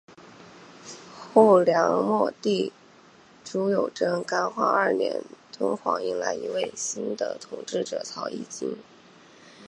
[1.31, 2.73] 后梁末帝
[3.43, 5.21] 朱友贞干化二年
[5.55, 8.77] 敦煌迎来一位新的统治者曹议金。